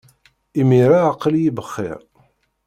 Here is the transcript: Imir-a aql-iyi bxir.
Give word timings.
Imir-a 0.59 0.99
aql-iyi 1.11 1.51
bxir. 1.57 1.99